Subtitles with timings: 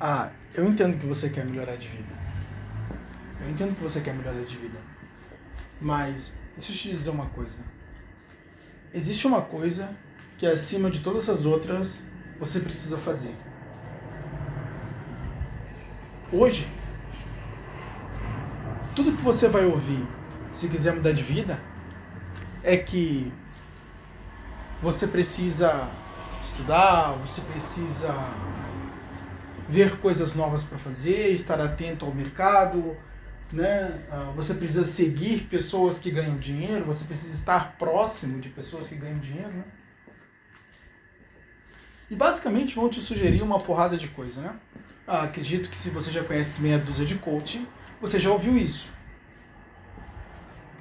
[0.00, 2.14] Ah, eu entendo que você quer melhorar de vida.
[3.40, 4.78] Eu entendo que você quer melhorar de vida.
[5.80, 7.58] Mas, deixa eu te dizer uma coisa.
[8.92, 9.96] Existe uma coisa
[10.38, 12.02] que acima de todas as outras
[12.38, 13.34] você precisa fazer.
[16.32, 16.68] Hoje,
[18.94, 20.06] tudo que você vai ouvir
[20.52, 21.60] se quiser mudar de vida
[22.62, 23.32] é que
[24.82, 25.88] você precisa
[26.42, 28.12] estudar, você precisa
[29.68, 32.96] ver coisas novas para fazer, estar atento ao mercado,
[33.52, 34.00] né?
[34.10, 38.94] Ah, você precisa seguir pessoas que ganham dinheiro, você precisa estar próximo de pessoas que
[38.94, 39.64] ganham dinheiro, né?
[42.08, 44.56] E basicamente vão te sugerir uma porrada de coisa, né?
[45.06, 47.66] Ah, acredito que se você já conhece meia dúzia de coaching,
[48.00, 48.92] você já ouviu isso.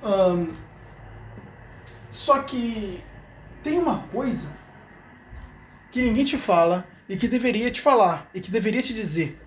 [0.03, 0.53] Um,
[2.09, 3.03] só que
[3.63, 4.55] tem uma coisa
[5.91, 9.39] que ninguém te fala e que deveria te falar e que deveria te dizer.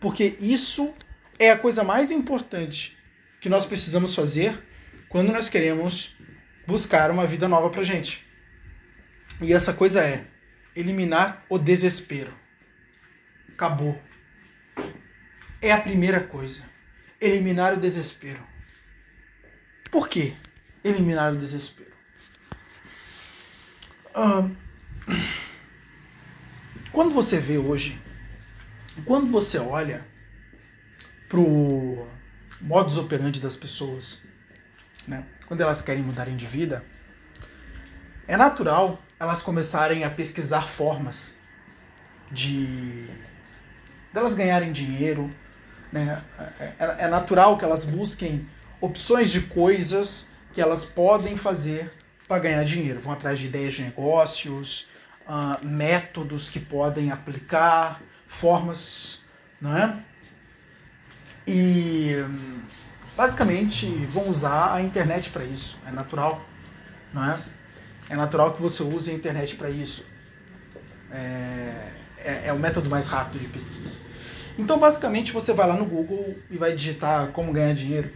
[0.00, 0.94] Porque isso
[1.38, 2.96] é a coisa mais importante
[3.40, 4.62] que nós precisamos fazer
[5.08, 6.16] quando nós queremos
[6.66, 8.26] buscar uma vida nova pra gente.
[9.40, 10.24] E essa coisa é
[10.74, 12.32] eliminar o desespero.
[13.52, 14.00] Acabou.
[15.60, 16.62] É a primeira coisa.
[17.20, 18.42] Eliminar o desespero.
[19.90, 20.34] Por quê?
[20.82, 21.92] Eliminar o desespero.
[26.92, 28.00] Quando você vê hoje,
[29.04, 30.04] quando você olha
[31.28, 32.06] pro
[32.60, 34.22] modus operandi das pessoas,
[35.08, 35.24] né?
[35.46, 36.84] quando elas querem mudarem de vida,
[38.28, 41.36] é natural elas começarem a pesquisar formas
[42.30, 43.08] de
[44.12, 45.32] delas ganharem dinheiro,
[45.92, 46.22] né?
[46.58, 48.48] É, é, é natural que elas busquem
[48.80, 51.90] opções de coisas que elas podem fazer
[52.26, 53.00] para ganhar dinheiro.
[53.00, 54.88] Vão atrás de ideias de negócios,
[55.28, 59.20] uh, métodos que podem aplicar, formas,
[59.60, 59.96] não é?
[61.46, 62.16] E
[63.16, 65.78] basicamente vão usar a internet para isso.
[65.86, 66.40] É natural,
[67.12, 67.44] não é?
[68.08, 70.06] É natural que você use a internet para isso.
[71.10, 73.98] É, é, é o método mais rápido de pesquisa.
[74.58, 78.10] Então, basicamente, você vai lá no Google e vai digitar como ganhar dinheiro.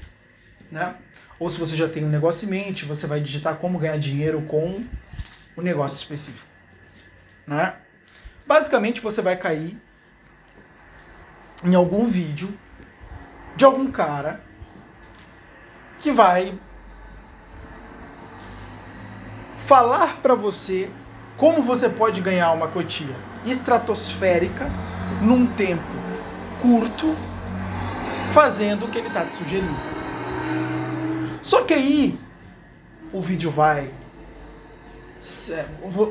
[0.71, 0.95] Né?
[1.39, 4.43] Ou se você já tem um negócio em mente, você vai digitar como ganhar dinheiro
[4.43, 4.85] com
[5.57, 6.56] o um negócio específico.
[7.47, 7.75] Né?
[8.47, 9.81] Basicamente, você vai cair
[11.65, 12.57] em algum vídeo
[13.57, 14.41] de algum cara
[15.99, 16.59] que vai
[19.59, 20.91] falar para você
[21.37, 23.15] como você pode ganhar uma quantia
[23.45, 24.71] estratosférica
[25.23, 25.83] num tempo
[26.61, 27.17] curto,
[28.33, 29.75] fazendo o que ele está te sugerindo.
[31.43, 32.19] Só que aí
[33.13, 33.91] o vídeo vai.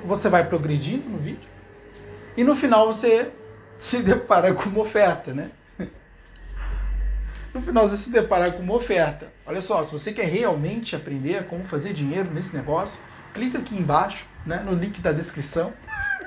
[0.03, 1.47] Você vai progredindo no vídeo
[2.35, 3.31] e no final você
[3.77, 5.51] se depara com uma oferta, né?
[7.53, 9.31] No final você se depara com uma oferta.
[9.45, 13.01] Olha só, se você quer realmente aprender como fazer dinheiro nesse negócio,
[13.33, 15.73] clica aqui embaixo, né, no link da descrição.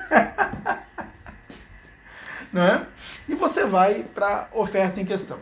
[2.51, 2.87] né?
[3.27, 5.39] E você vai para a oferta em questão.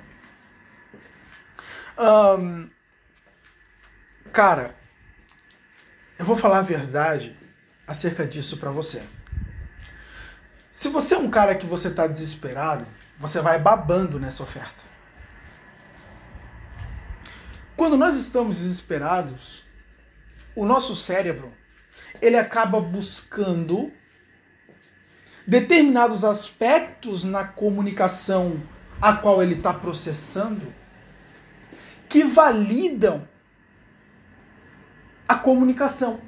[1.98, 2.70] Um,
[4.34, 4.76] cara,
[6.20, 7.37] eu vou falar a verdade
[7.88, 9.02] acerca disso para você.
[10.72, 12.86] Se você é um cara que você está desesperado,
[13.18, 14.84] você vai babando nessa oferta.
[17.76, 19.64] Quando nós estamos desesperados,
[20.56, 21.54] o nosso cérebro
[22.22, 23.92] ele acaba buscando
[25.46, 28.62] determinados aspectos na comunicação
[29.02, 30.74] a qual ele está processando
[32.10, 33.28] que validam
[35.28, 36.27] a comunicação.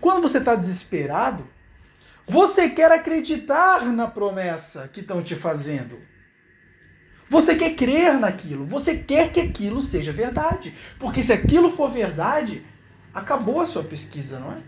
[0.00, 1.46] Quando você está desesperado,
[2.26, 6.00] você quer acreditar na promessa que estão te fazendo.
[7.28, 10.74] Você quer crer naquilo, você quer que aquilo seja verdade.
[10.98, 12.64] Porque se aquilo for verdade,
[13.12, 14.58] acabou a sua pesquisa, não é?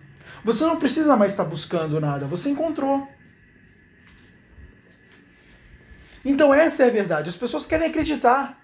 [0.44, 3.08] Você não precisa mais estar buscando nada, você encontrou.
[6.24, 7.28] Então essa é a verdade.
[7.28, 8.58] As pessoas querem acreditar.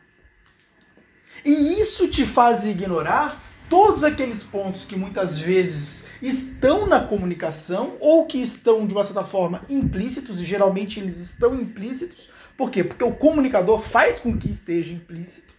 [1.44, 8.26] E isso te faz ignorar todos aqueles pontos que muitas vezes estão na comunicação ou
[8.26, 12.84] que estão, de uma certa forma, implícitos, e geralmente eles estão implícitos, por quê?
[12.84, 15.54] Porque o comunicador faz com que esteja implícito.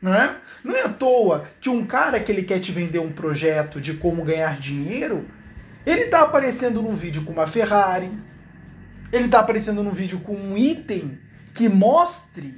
[0.00, 0.36] Não é?
[0.62, 3.94] não é à toa que um cara que ele quer te vender um projeto de
[3.94, 5.26] como ganhar dinheiro,
[5.86, 8.10] ele está aparecendo num vídeo com uma Ferrari,
[9.12, 11.18] ele está aparecendo num vídeo com um item
[11.54, 12.54] que mostre,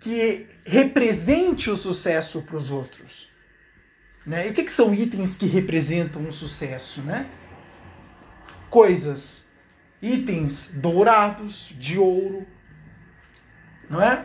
[0.00, 3.33] que represente o sucesso para os outros.
[4.26, 4.46] Né?
[4.48, 7.02] E o que, que são itens que representam um sucesso?
[7.02, 7.28] Né?
[8.70, 9.46] Coisas,
[10.00, 12.46] itens dourados, de ouro,
[13.88, 14.24] não é?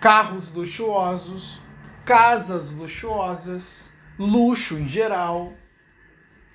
[0.00, 1.60] Carros luxuosos,
[2.04, 5.52] casas luxuosas, luxo em geral,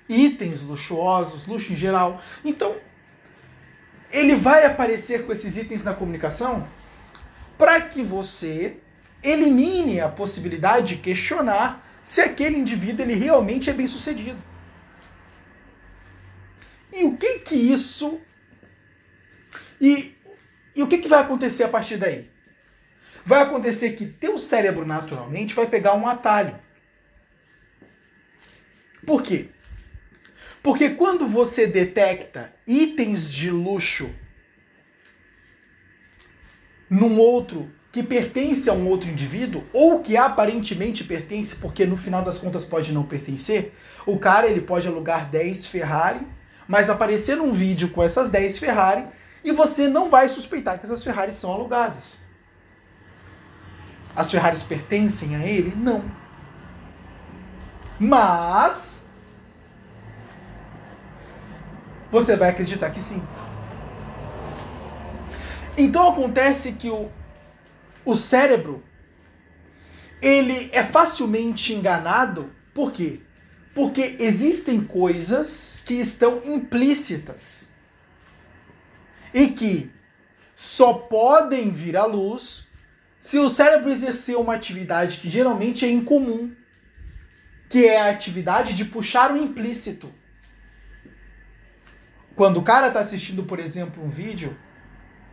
[0.08, 2.20] itens luxuosos, luxo em geral.
[2.44, 2.76] Então,
[4.10, 6.66] ele vai aparecer com esses itens na comunicação
[7.56, 8.76] para que você
[9.22, 14.42] elimine a possibilidade de questionar se aquele indivíduo ele realmente é bem sucedido.
[16.90, 18.18] E o que que isso
[19.78, 20.16] e,
[20.74, 22.30] e o que, que vai acontecer a partir daí?
[23.26, 26.58] Vai acontecer que teu cérebro naturalmente vai pegar um atalho.
[29.04, 29.50] Por quê?
[30.62, 34.10] Porque quando você detecta itens de luxo
[36.88, 42.22] num outro que pertence a um outro indivíduo, ou que aparentemente pertence, porque no final
[42.22, 43.74] das contas pode não pertencer,
[44.06, 46.26] o cara ele pode alugar 10 Ferrari,
[46.66, 49.06] mas aparecer num vídeo com essas 10 Ferrari
[49.42, 52.20] e você não vai suspeitar que essas Ferraris são alugadas.
[54.14, 55.74] As Ferraris pertencem a ele?
[55.74, 56.10] Não.
[57.98, 59.06] Mas
[62.10, 63.22] você vai acreditar que sim.
[65.76, 67.10] Então acontece que o,
[68.08, 68.82] o cérebro
[70.22, 73.20] ele é facilmente enganado, por quê?
[73.74, 77.68] Porque existem coisas que estão implícitas
[79.34, 79.92] e que
[80.56, 82.68] só podem vir à luz
[83.20, 86.50] se o cérebro exercer uma atividade que geralmente é incomum,
[87.68, 90.10] que é a atividade de puxar o implícito.
[92.34, 94.56] Quando o cara está assistindo, por exemplo, um vídeo,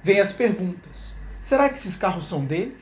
[0.03, 2.75] vem as perguntas: será que esses carros são dele?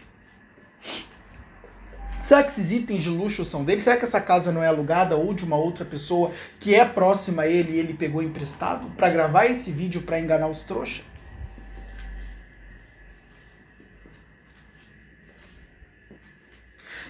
[2.22, 3.82] Será que esses itens de luxo são dele?
[3.82, 6.32] Será que essa casa não é alugada ou de uma outra pessoa
[6.62, 10.48] que é próxima a ele e ele pegou emprestado para gravar esse vídeo para enganar
[10.48, 11.04] os trouxas?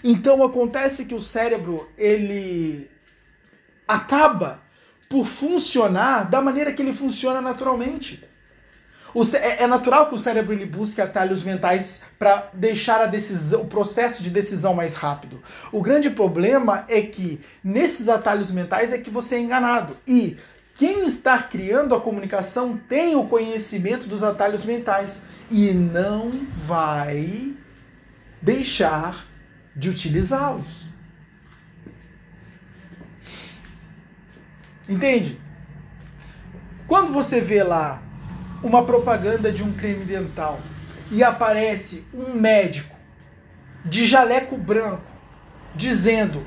[0.03, 2.89] Então acontece que o cérebro ele
[3.88, 4.63] acaba
[5.07, 8.32] por funcionar da maneira que ele funciona naturalmente.
[9.36, 13.68] É, é natural que o cérebro ele busque atalhos mentais para deixar a decisão, o
[13.68, 15.42] processo de decisão mais rápido.
[15.71, 19.95] O grande problema é que nesses atalhos mentais é que você é enganado.
[20.07, 20.38] E
[20.75, 25.21] quem está criando a comunicação tem o conhecimento dos atalhos mentais
[25.51, 26.31] e não
[26.65, 27.54] vai
[28.42, 29.27] deixar
[29.75, 30.88] de utilizá-los.
[34.89, 35.39] Entende?
[36.88, 38.01] Quando você vê lá
[38.63, 40.60] uma propaganda de um creme dental
[41.12, 42.95] e aparece um médico
[43.86, 45.12] de jaleco branco
[45.75, 46.45] dizendo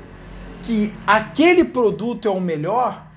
[0.63, 3.07] que aquele produto é o melhor,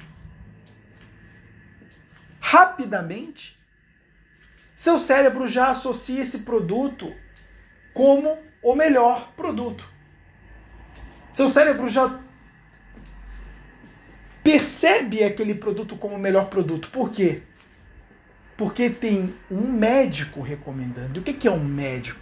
[2.39, 3.59] rapidamente
[4.81, 7.15] seu cérebro já associa esse produto
[7.93, 9.87] como o melhor produto.
[11.35, 12.19] Seu cérebro já
[14.43, 16.89] percebe aquele produto como o melhor produto.
[16.89, 17.43] Por quê?
[18.61, 21.19] Porque tem um médico recomendando.
[21.19, 22.21] O que é um médico?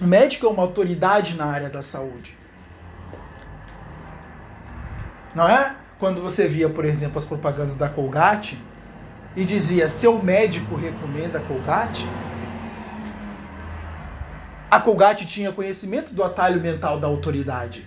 [0.00, 2.36] O médico é uma autoridade na área da saúde.
[5.32, 5.76] Não é?
[6.00, 8.60] Quando você via, por exemplo, as propagandas da Colgate
[9.36, 12.08] e dizia seu médico recomenda Colgate,
[14.68, 17.86] a Colgate tinha conhecimento do atalho mental da autoridade.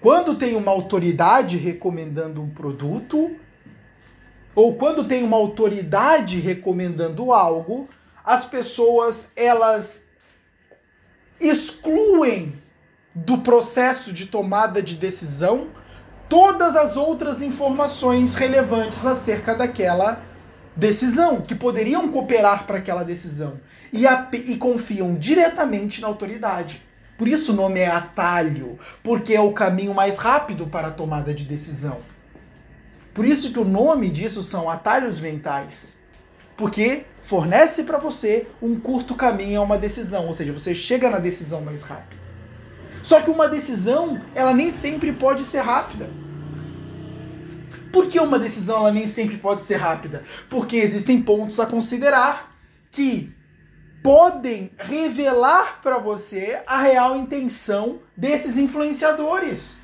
[0.00, 3.36] Quando tem uma autoridade recomendando um produto,
[4.54, 7.88] ou quando tem uma autoridade recomendando algo,
[8.24, 10.06] as pessoas elas
[11.40, 12.52] excluem
[13.14, 15.68] do processo de tomada de decisão
[16.28, 20.22] todas as outras informações relevantes acerca daquela
[20.74, 23.60] decisão, que poderiam cooperar para aquela decisão,
[23.92, 26.82] e, a, e confiam diretamente na autoridade.
[27.18, 31.34] Por isso o nome é atalho, porque é o caminho mais rápido para a tomada
[31.34, 31.98] de decisão.
[33.14, 35.98] Por isso que o nome disso são atalhos mentais.
[36.56, 41.18] Porque fornece para você um curto caminho a uma decisão, ou seja, você chega na
[41.18, 42.20] decisão mais rápido.
[43.02, 46.10] Só que uma decisão, ela nem sempre pode ser rápida.
[47.92, 50.24] Por que uma decisão ela nem sempre pode ser rápida?
[50.48, 52.56] Porque existem pontos a considerar
[52.90, 53.34] que
[54.02, 59.76] podem revelar para você a real intenção desses influenciadores.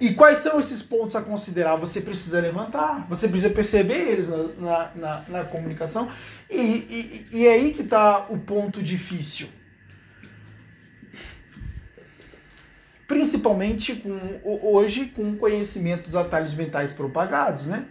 [0.00, 1.74] E quais são esses pontos a considerar?
[1.76, 6.08] Você precisa levantar, você precisa perceber eles na, na, na, na comunicação,
[6.48, 9.48] e, e, e é aí que está o ponto difícil.
[13.08, 17.86] Principalmente com, hoje com conhecimento dos atalhos mentais propagados, né?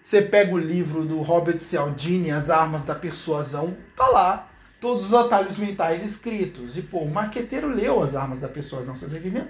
[0.00, 4.50] Você pega o livro do Robert Cialdini, As Armas da Persuasão, tá lá.
[4.78, 6.76] Todos os atalhos mentais escritos.
[6.76, 9.48] E, pô, o marqueteiro leu As Armas da Persuasão, você tá entendendo?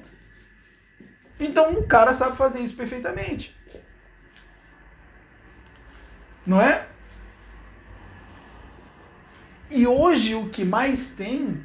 [1.38, 3.56] Então o cara sabe fazer isso perfeitamente.
[6.46, 6.86] Não é?
[9.70, 11.64] E hoje o que mais tem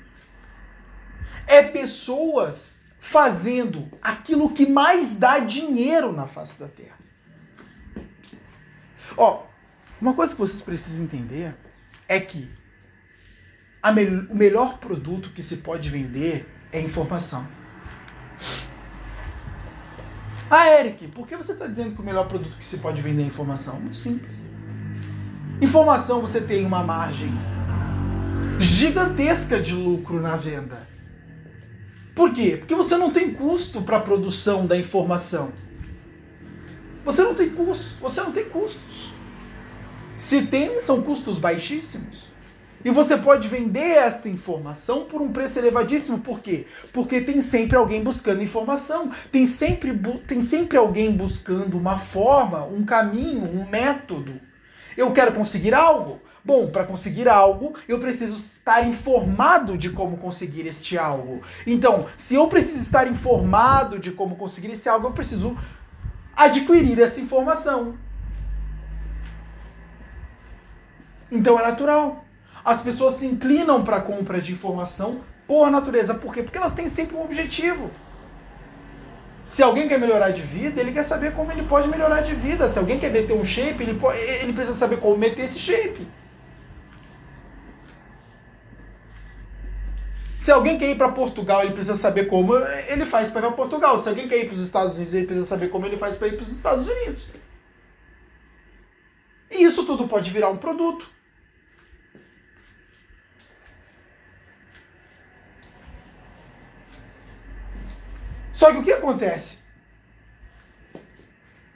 [1.45, 6.97] é pessoas fazendo aquilo que mais dá dinheiro na face da Terra.
[9.17, 9.43] Ó,
[9.99, 11.55] uma coisa que vocês precisam entender
[12.07, 12.49] é que
[13.93, 17.47] me o melhor produto que se pode vender é informação.
[20.49, 23.21] Ah, Eric, por que você está dizendo que o melhor produto que se pode vender
[23.21, 23.79] é informação?
[23.79, 24.41] Muito simples.
[25.61, 27.31] Informação você tem uma margem
[28.59, 30.87] gigantesca de lucro na venda.
[32.15, 32.57] Por quê?
[32.57, 35.53] Porque você não tem custo para a produção da informação.
[37.05, 39.13] Você não tem custo, você não tem custos.
[40.17, 42.27] Se tem, são custos baixíssimos.
[42.83, 46.19] E você pode vender esta informação por um preço elevadíssimo.
[46.19, 46.65] Por quê?
[46.93, 49.11] Porque tem sempre alguém buscando informação.
[49.31, 49.93] Tem sempre,
[50.25, 54.39] tem sempre alguém buscando uma forma, um caminho, um método.
[54.95, 56.21] Eu quero conseguir algo.
[56.43, 61.41] Bom, para conseguir algo, eu preciso estar informado de como conseguir este algo.
[61.67, 65.57] Então, se eu preciso estar informado de como conseguir esse algo, eu preciso
[66.35, 67.97] adquirir essa informação.
[71.29, 72.25] Então é natural.
[72.63, 76.13] As pessoas se inclinam para a compra de informação por natureza.
[76.13, 76.43] Por quê?
[76.43, 77.89] Porque elas têm sempre um objetivo.
[79.47, 82.69] Se alguém quer melhorar de vida, ele quer saber como ele pode melhorar de vida.
[82.69, 86.07] Se alguém quer meter um shape, ele, pode, ele precisa saber como meter esse shape.
[90.37, 93.51] Se alguém quer ir para Portugal, ele precisa saber como ele faz para ir para
[93.51, 93.97] Portugal.
[93.97, 96.27] Se alguém quer ir para os Estados Unidos, ele precisa saber como ele faz para
[96.27, 97.27] ir para os Estados Unidos.
[99.51, 101.09] E isso tudo pode virar um produto.
[108.59, 109.59] Só que o que acontece?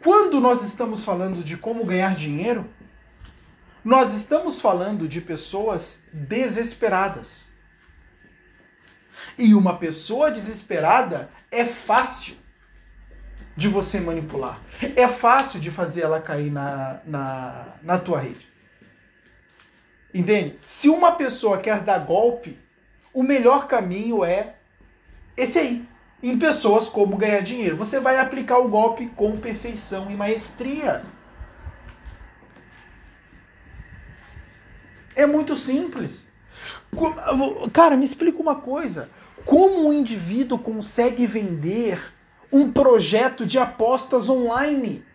[0.01, 2.69] Quando nós estamos falando de como ganhar dinheiro,
[3.85, 7.53] nós estamos falando de pessoas desesperadas.
[9.37, 12.35] E uma pessoa desesperada é fácil
[13.55, 14.61] de você manipular.
[14.93, 18.45] É fácil de fazer ela cair na, na, na tua rede.
[20.13, 20.59] Entende?
[20.65, 22.59] Se uma pessoa quer dar golpe,
[23.13, 24.57] o melhor caminho é
[25.37, 25.92] esse aí.
[26.23, 27.75] Em pessoas como ganhar dinheiro.
[27.75, 31.03] Você vai aplicar o golpe com perfeição e maestria.
[35.13, 36.31] É muito simples.
[37.73, 39.09] Cara, me explica uma coisa.
[39.43, 42.13] Como um indivíduo consegue vender
[42.49, 45.05] um projeto de apostas online?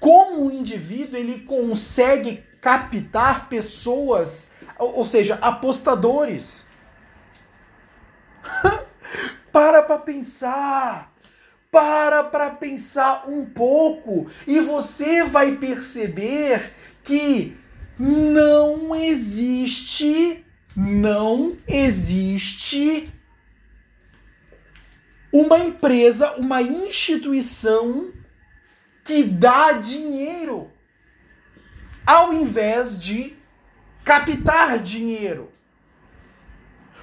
[0.00, 6.66] Como um indivíduo ele consegue captar pessoas, ou seja, apostadores?
[9.52, 11.12] para para pensar.
[11.70, 17.56] Para para pensar um pouco e você vai perceber que
[17.98, 20.44] não existe
[20.74, 23.12] não existe
[25.32, 28.12] uma empresa, uma instituição
[29.04, 30.70] que dá dinheiro
[32.06, 33.36] ao invés de
[34.04, 35.50] captar dinheiro.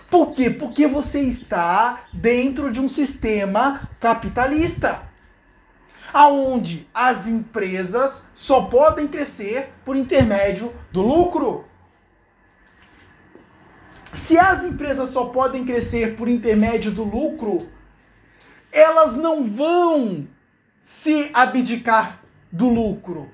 [0.09, 0.49] Por quê?
[0.49, 5.07] Porque você está dentro de um sistema capitalista,
[6.11, 11.65] aonde as empresas só podem crescer por intermédio do lucro.
[14.13, 17.69] Se as empresas só podem crescer por intermédio do lucro,
[18.71, 20.27] elas não vão
[20.81, 22.19] se abdicar
[22.51, 23.31] do lucro.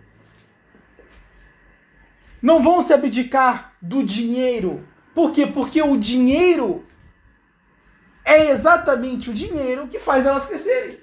[2.41, 4.86] Não vão se abdicar do dinheiro.
[5.16, 5.48] Por quê?
[5.48, 6.86] Porque o dinheiro
[8.24, 11.00] é exatamente o dinheiro que faz elas crescerem.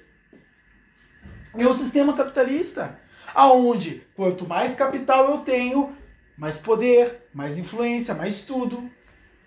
[1.57, 2.97] É o sistema capitalista,
[3.35, 5.95] aonde quanto mais capital eu tenho,
[6.37, 8.89] mais poder, mais influência, mais tudo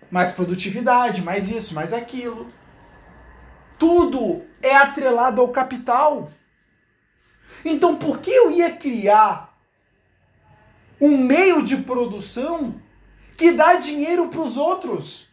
[0.09, 2.47] mais produtividade, mais isso, mais aquilo.
[3.77, 6.31] Tudo é atrelado ao capital.
[7.63, 9.55] Então, por que eu ia criar
[10.99, 12.81] um meio de produção
[13.37, 15.29] que dá dinheiro para os outros?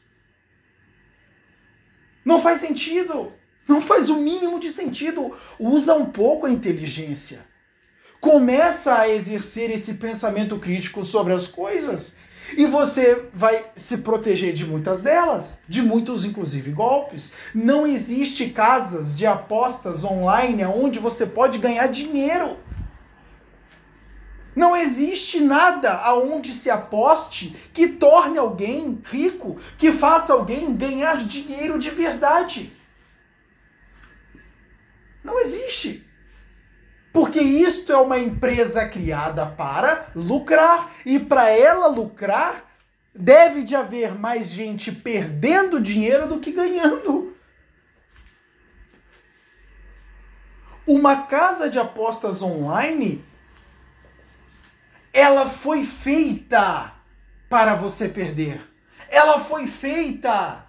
[2.24, 3.32] Não faz sentido.
[3.66, 5.34] Não faz o mínimo de sentido.
[5.58, 7.46] Usa um pouco a inteligência.
[8.20, 12.14] Começa a exercer esse pensamento crítico sobre as coisas
[12.56, 17.32] e você vai se proteger de muitas delas, de muitos, inclusive, golpes.
[17.54, 22.56] Não existe casas de apostas online onde você pode ganhar dinheiro.
[24.54, 31.78] Não existe nada aonde se aposte que torne alguém rico, que faça alguém ganhar dinheiro
[31.78, 32.72] de verdade.
[35.24, 36.06] Não existe.
[37.12, 40.90] Porque isto é uma empresa criada para lucrar.
[41.06, 42.70] E para ela lucrar,
[43.14, 47.34] deve de haver mais gente perdendo dinheiro do que ganhando.
[50.86, 53.24] Uma casa de apostas online,
[55.14, 56.92] ela foi feita
[57.48, 58.60] para você perder.
[59.08, 60.66] Ela foi feita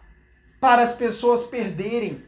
[0.60, 2.24] para as pessoas perderem.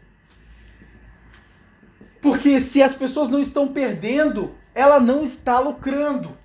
[2.20, 6.36] Porque se as pessoas não estão perdendo, ela não está lucrando.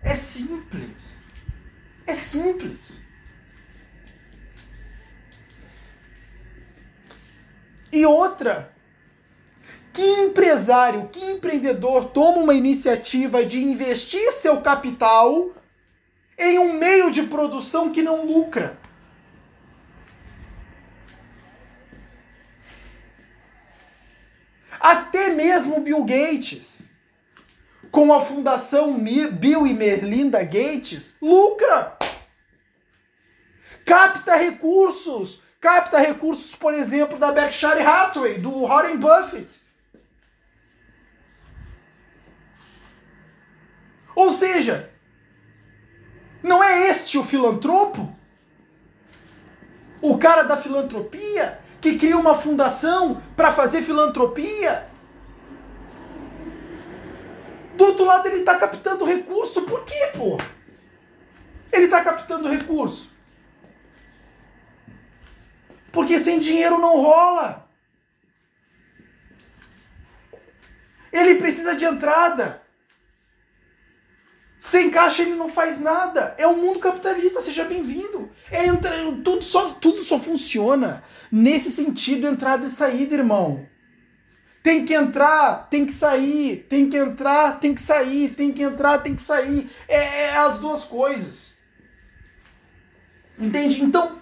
[0.00, 1.20] É simples.
[2.06, 3.06] É simples.
[7.92, 8.74] E outra,
[9.92, 15.50] que empresário, que empreendedor toma uma iniciativa de investir seu capital
[16.38, 18.78] em um meio de produção que não lucra?
[24.80, 26.90] Até mesmo Bill Gates,
[27.90, 31.96] com a fundação Bill e Melinda Gates, lucra.
[33.84, 35.42] Capta recursos.
[35.60, 39.62] Capta recursos, por exemplo, da Berkshire Hathaway, do Warren Buffett.
[44.14, 44.90] Ou seja,
[46.42, 48.14] não é este o filantropo?
[50.00, 51.62] O cara da filantropia?
[51.82, 54.88] que cria uma fundação para fazer filantropia.
[57.76, 59.62] Do outro lado, ele está captando recurso.
[59.62, 60.38] Por quê, pô?
[61.72, 63.10] Ele está captando recurso.
[65.90, 67.68] Porque sem dinheiro não rola.
[71.12, 72.61] Ele precisa de entrada.
[74.62, 76.36] Sem caixa ele não faz nada.
[76.38, 78.30] É o um mundo capitalista, seja bem-vindo.
[78.48, 78.92] É entra,
[79.24, 83.66] tudo, só, tudo só funciona nesse sentido, entrada e saída, irmão.
[84.62, 88.98] Tem que entrar, tem que sair, tem que entrar, tem que sair, tem que entrar,
[88.98, 89.68] tem que sair.
[89.88, 91.56] É, é as duas coisas.
[93.36, 93.82] Entende?
[93.82, 94.20] Então,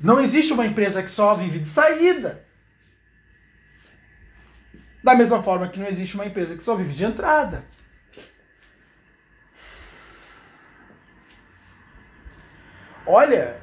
[0.00, 2.44] não existe uma empresa que só vive de saída.
[5.04, 7.64] Da mesma forma que não existe uma empresa que só vive de entrada.
[13.12, 13.60] Olha,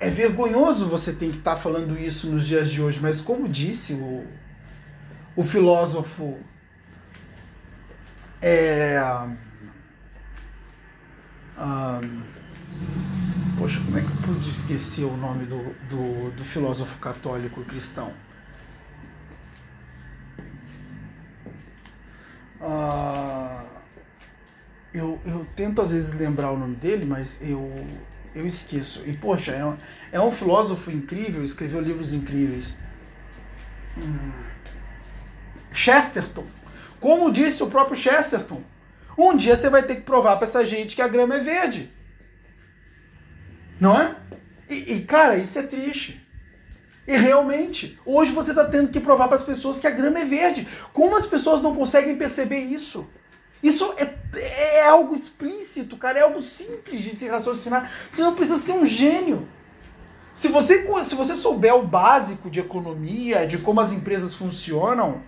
[0.00, 3.46] é vergonhoso você ter que estar tá falando isso nos dias de hoje, mas como
[3.46, 4.26] disse o,
[5.36, 6.38] o filósofo
[8.40, 8.98] é,
[11.58, 12.22] um,
[13.58, 18.14] poxa, como é que eu pude esquecer o nome do, do, do filósofo católico cristão?
[22.62, 23.68] Uh,
[24.94, 27.70] eu, eu tento às vezes lembrar o nome dele, mas eu,
[28.34, 29.04] eu esqueço.
[29.06, 29.76] E, poxa, é um,
[30.12, 32.76] é um filósofo incrível, escreveu livros incríveis.
[33.96, 34.32] Hum.
[35.72, 36.46] Chesterton.
[37.00, 38.62] Como disse o próprio Chesterton,
[39.16, 41.90] um dia você vai ter que provar para essa gente que a grama é verde.
[43.80, 44.16] Não é?
[44.68, 46.24] E, e, cara, isso é triste.
[47.06, 50.24] E realmente, hoje você está tendo que provar para as pessoas que a grama é
[50.24, 50.66] verde.
[50.92, 53.10] Como as pessoas não conseguem perceber isso?
[53.64, 57.90] Isso é, é algo explícito, cara, é algo simples de se raciocinar.
[58.10, 59.48] Você não precisa ser um gênio.
[60.34, 65.22] Se você, se você souber o básico de economia, de como as empresas funcionam,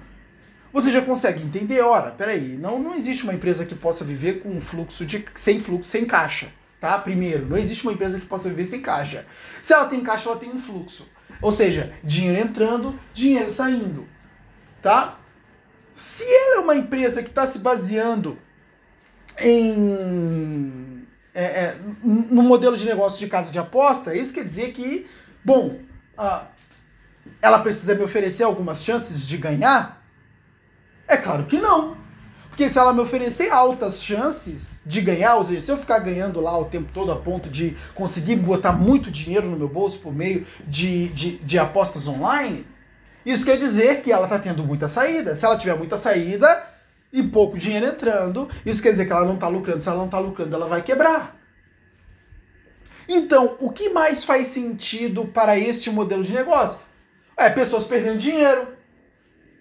[0.70, 4.50] você já consegue entender, ora, peraí, não, não existe uma empresa que possa viver com
[4.50, 6.98] um fluxo de sem fluxo, sem caixa, tá?
[6.98, 9.24] Primeiro, não existe uma empresa que possa viver sem caixa.
[9.62, 11.08] Se ela tem caixa, ela tem um fluxo.
[11.40, 14.06] Ou seja, dinheiro entrando, dinheiro saindo,
[14.82, 15.18] tá?
[15.96, 18.38] Se ela é uma empresa que está se baseando
[19.40, 25.06] em é, é, no modelo de negócio de casa de aposta, isso quer dizer que,
[25.42, 25.78] bom,
[27.40, 30.04] ela precisa me oferecer algumas chances de ganhar?
[31.08, 31.96] É claro que não.
[32.50, 36.42] Porque se ela me oferecer altas chances de ganhar, ou seja, se eu ficar ganhando
[36.42, 40.14] lá o tempo todo a ponto de conseguir botar muito dinheiro no meu bolso por
[40.14, 42.66] meio de, de, de apostas online,
[43.26, 45.34] isso quer dizer que ela está tendo muita saída.
[45.34, 46.64] Se ela tiver muita saída
[47.12, 49.80] e pouco dinheiro entrando, isso quer dizer que ela não está lucrando.
[49.80, 51.36] Se ela não está lucrando, ela vai quebrar.
[53.08, 56.78] Então, o que mais faz sentido para este modelo de negócio?
[57.36, 58.68] É pessoas perdendo dinheiro.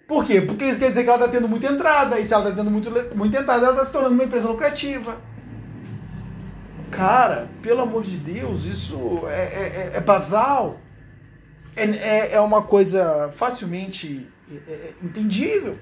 [0.06, 0.40] Por quê?
[0.40, 2.20] Porque isso quer dizer que ela está tendo muita entrada.
[2.20, 5.16] E se ela está tendo muito, muita entrada, ela está se tornando uma empresa lucrativa.
[6.92, 10.78] Cara, pelo amor de Deus, isso é, é, é, é basal
[11.76, 15.78] é, é, é uma coisa facilmente é, é, entendível.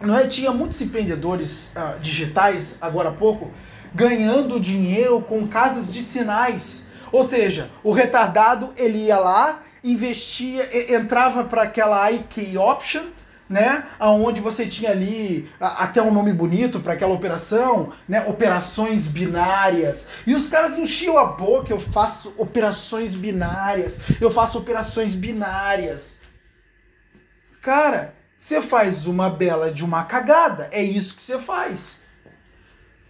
[0.00, 0.26] não é?
[0.26, 3.50] Tinha muitos empreendedores uh, digitais, agora há pouco,
[3.94, 6.86] ganhando dinheiro com casas de sinais.
[7.10, 13.04] Ou seja, o retardado ele ia lá, investia, entrava para aquela IK Option,
[13.48, 13.86] né?
[13.98, 18.24] Aonde você tinha ali até um nome bonito para aquela operação, né?
[18.26, 20.08] Operações binárias.
[20.26, 26.18] E os caras enchiam a boca, eu faço operações binárias, eu faço operações binárias.
[27.62, 32.06] Cara, você faz uma bela de uma cagada, é isso que você faz.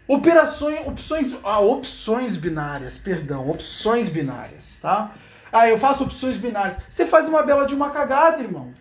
[0.07, 5.13] Operações, opções, ah, opções binárias, perdão, opções binárias, tá?
[5.53, 6.79] Ah, eu faço opções binárias.
[6.89, 8.73] Você faz uma bela de uma cagada, irmão.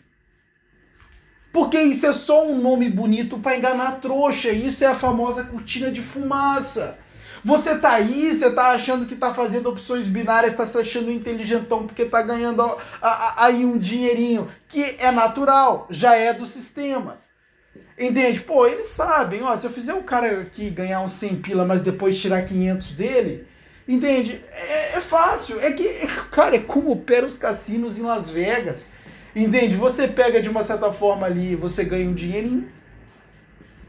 [1.51, 4.49] Porque isso é só um nome bonito para enganar a trouxa.
[4.49, 6.99] Isso é a famosa cortina de fumaça.
[7.43, 11.87] Você tá aí, você tá achando que tá fazendo opções binárias, tá se achando inteligentão
[11.87, 12.61] porque tá ganhando
[13.01, 17.19] aí um dinheirinho, que é natural, já é do sistema.
[17.97, 18.41] Entende?
[18.41, 21.81] Pô, eles sabem, ó, se eu fizer o cara aqui ganhar uns 100 pila, mas
[21.81, 23.47] depois tirar 500 dele,
[23.87, 24.43] entende?
[24.51, 25.87] É, é fácil, é que,
[26.29, 28.89] cara, é como operam os cassinos em Las Vegas.
[29.37, 29.75] Entende?
[29.75, 32.67] Você pega de uma certa forma ali, você ganha um dinheirinho.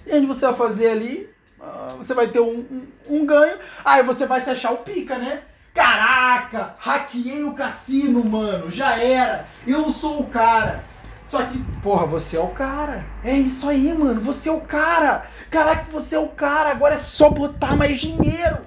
[0.06, 3.56] E aí você vai fazer ali, uh, você vai ter um, um, um, ganho.
[3.82, 5.40] Aí você vai se achar o pica, né?
[5.72, 8.70] Caraca, hackeei o cassino, mano.
[8.70, 9.46] Já era.
[9.66, 10.84] Eu sou o cara.
[11.24, 13.06] Só que, porra, você é o cara.
[13.24, 14.20] É isso aí, mano.
[14.20, 15.26] Você é o cara.
[15.50, 16.72] Caraca, você é o cara.
[16.72, 18.66] Agora é só botar mais dinheiro.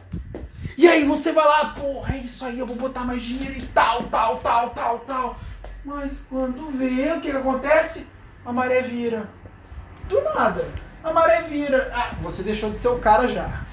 [0.75, 3.61] E aí você vai lá, porra, é isso aí, eu vou botar mais dinheiro e
[3.67, 5.39] tal, tal, tal, tal, tal.
[5.83, 8.07] Mas quando vê, o que, acontece?
[8.45, 9.29] A maré vira.
[10.07, 10.67] Do nada.
[11.03, 11.91] A maré vira.
[11.93, 13.65] Ah, você deixou de ser o cara já.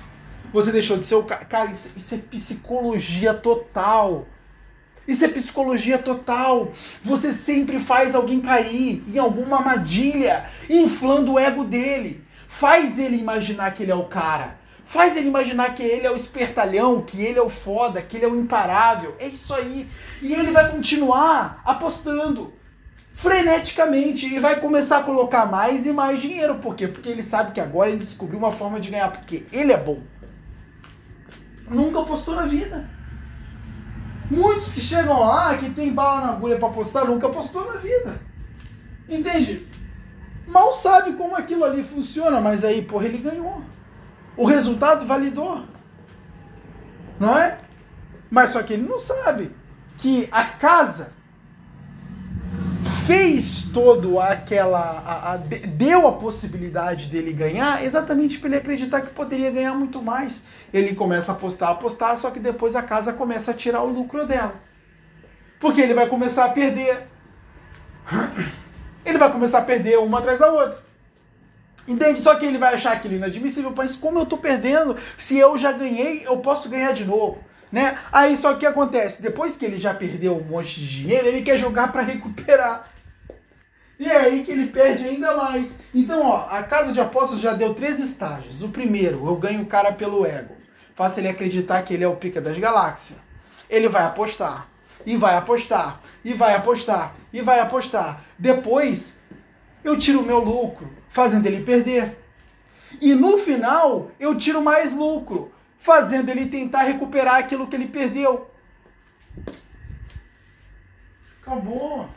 [0.52, 1.44] Você deixou de ser o cara.
[1.44, 4.26] Cara, isso, isso é psicologia total.
[5.06, 6.72] Isso é psicologia total.
[7.02, 12.24] Você sempre faz alguém cair em alguma armadilha, inflando o ego dele.
[12.46, 14.57] Faz ele imaginar que ele é o cara.
[14.88, 18.24] Faz ele imaginar que ele é o espertalhão, que ele é o foda, que ele
[18.24, 19.14] é o imparável.
[19.18, 19.86] É isso aí.
[20.22, 22.54] E ele vai continuar apostando
[23.12, 26.54] freneticamente e vai começar a colocar mais e mais dinheiro.
[26.54, 26.88] Por quê?
[26.88, 30.00] Porque ele sabe que agora ele descobriu uma forma de ganhar, porque ele é bom.
[31.68, 32.88] Nunca apostou na vida.
[34.30, 38.18] Muitos que chegam lá, que tem bala na agulha para apostar, nunca apostou na vida.
[39.06, 39.68] Entende?
[40.46, 43.62] Mal sabe como aquilo ali funciona, mas aí, porra, ele ganhou.
[44.38, 45.64] O resultado validou.
[47.18, 47.58] Não é?
[48.30, 49.50] Mas só que ele não sabe
[49.96, 51.12] que a casa
[53.04, 54.78] fez todo aquela.
[54.78, 60.00] A, a, deu a possibilidade dele ganhar exatamente para ele acreditar que poderia ganhar muito
[60.00, 60.44] mais.
[60.72, 64.24] Ele começa a apostar, apostar, só que depois a casa começa a tirar o lucro
[64.24, 64.54] dela.
[65.58, 67.08] Porque ele vai começar a perder.
[69.04, 70.87] Ele vai começar a perder uma atrás da outra.
[71.88, 72.20] Entende?
[72.20, 74.94] Só que ele vai achar aquilo inadmissível, mas como eu tô perdendo?
[75.16, 77.42] Se eu já ganhei, eu posso ganhar de novo.
[77.72, 77.98] Né?
[78.12, 81.56] Aí só que acontece, depois que ele já perdeu um monte de dinheiro, ele quer
[81.56, 82.88] jogar para recuperar.
[83.98, 85.80] E é aí que ele perde ainda mais.
[85.94, 88.62] Então, ó, a casa de apostas já deu três estágios.
[88.62, 90.54] O primeiro, eu ganho o cara pelo ego.
[90.94, 93.18] Faço ele acreditar que ele é o pica das galáxias.
[93.68, 94.68] Ele vai apostar.
[95.06, 96.00] E vai apostar.
[96.24, 97.14] E vai apostar.
[97.32, 98.22] E vai apostar.
[98.38, 99.18] Depois,
[99.82, 102.16] eu tiro o meu lucro fazendo ele perder.
[103.00, 108.50] E no final, eu tiro mais lucro, fazendo ele tentar recuperar aquilo que ele perdeu.
[111.40, 112.08] Acabou.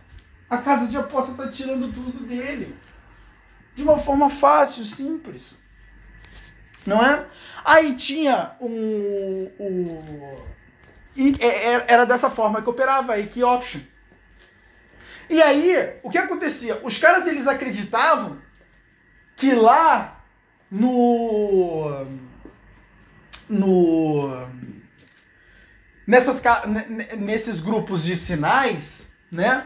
[0.50, 2.76] A casa de aposta está tirando tudo dele.
[3.76, 5.60] De uma forma fácil, simples.
[6.86, 7.26] Não é?
[7.64, 9.50] Aí tinha um.
[9.60, 10.36] um
[11.16, 13.82] e é, é, era dessa forma que operava a Key Option.
[15.30, 16.80] E aí, o que acontecia?
[16.84, 18.38] Os caras eles acreditavam
[19.42, 20.24] que lá
[20.70, 22.06] no
[23.50, 24.48] no
[26.06, 26.44] nessas
[27.18, 29.66] nesses grupos de sinais, né?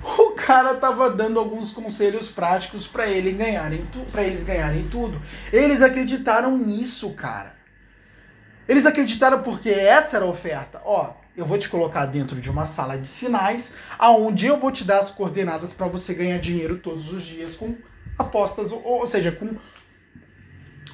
[0.00, 5.20] O cara tava dando alguns conselhos práticos para ele ganharem para eles ganharem tudo.
[5.52, 7.56] Eles acreditaram nisso, cara.
[8.68, 10.80] Eles acreditaram porque essa era a oferta.
[10.84, 14.84] Ó, eu vou te colocar dentro de uma sala de sinais, aonde eu vou te
[14.84, 17.76] dar as coordenadas para você ganhar dinheiro todos os dias com
[18.18, 19.56] apostas, ou, ou seja, com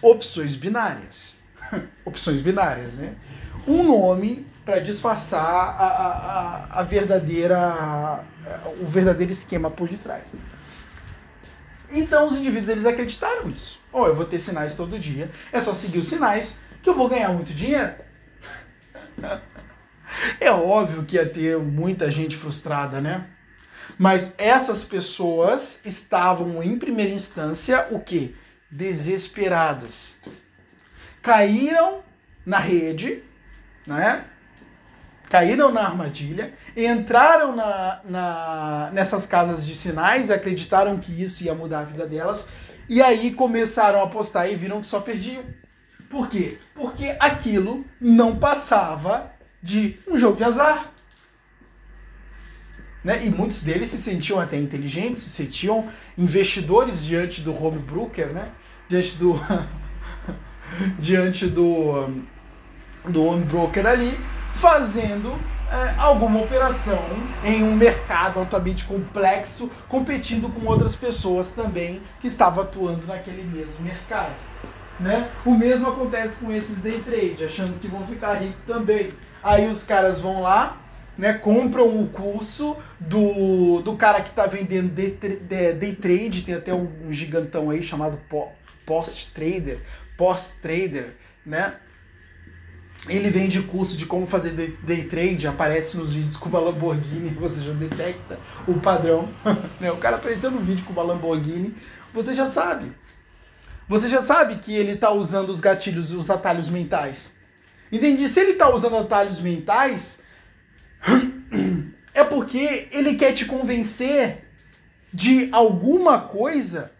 [0.03, 1.35] opções binárias.
[2.05, 3.15] opções binárias, né?
[3.67, 8.25] Um nome para disfarçar a, a, a, verdadeira, a,
[8.81, 10.25] o verdadeiro esquema por detrás.
[11.91, 13.81] Então os indivíduos eles acreditaram nisso.
[13.93, 15.31] Oh, eu vou ter sinais todo dia.
[15.53, 17.95] É só seguir os sinais que eu vou ganhar muito dinheiro.
[20.39, 23.27] É óbvio que ia ter muita gente frustrada, né?
[23.99, 28.35] Mas essas pessoas estavam em primeira instância o que?
[28.71, 30.21] Desesperadas.
[31.23, 32.03] Caíram
[32.45, 33.23] na rede,
[33.87, 34.25] né?
[35.31, 41.81] Caíram na armadilha, entraram na, na, nessas casas de sinais, acreditaram que isso ia mudar
[41.81, 42.47] a vida delas,
[42.89, 45.43] e aí começaram a apostar e viram que só perdiam.
[46.11, 46.59] Por quê?
[46.75, 50.94] Porque aquilo não passava de um jogo de azar.
[53.05, 53.27] Né?
[53.27, 55.87] E muitos deles se sentiam até inteligentes, se sentiam
[56.17, 58.49] investidores diante do home broker, né?
[58.89, 59.39] diante do
[60.99, 62.09] diante do
[63.05, 64.19] do home broker ali,
[64.55, 65.39] fazendo
[65.71, 67.03] é, alguma operação
[67.45, 73.85] em um mercado altamente complexo, competindo com outras pessoas também que estavam atuando naquele mesmo
[73.85, 74.35] mercado.
[74.99, 75.29] Né?
[75.45, 79.13] O mesmo acontece com esses day trade, achando que vão ficar ricos também.
[79.43, 80.79] Aí os caras vão lá,
[81.17, 85.19] né, compram o curso do, do cara que está vendendo day,
[85.79, 88.19] day, trade, tem até um, um gigantão aí chamado
[88.85, 89.81] Post Trader,
[90.17, 91.75] Post Trader, né?
[93.09, 97.31] Ele vende curso de como fazer day, day trade, aparece nos vídeos com uma Lamborghini,
[97.39, 99.29] você já detecta o padrão.
[99.79, 99.93] né?
[99.93, 101.75] O cara apareceu no vídeo com uma Lamborghini,
[102.13, 102.93] você já sabe.
[103.87, 107.37] Você já sabe que ele está usando os gatilhos, os atalhos mentais.
[107.93, 108.27] Entende?
[108.27, 110.24] Se ele está usando atalhos mentais,
[112.15, 114.45] é porque ele quer te convencer
[115.13, 116.93] de alguma coisa